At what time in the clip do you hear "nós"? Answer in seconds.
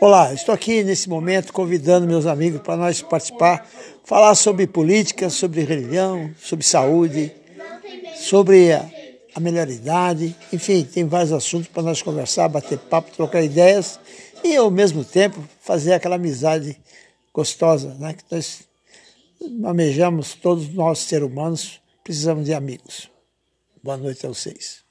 2.76-3.00, 11.82-12.02, 18.30-18.64, 20.74-20.98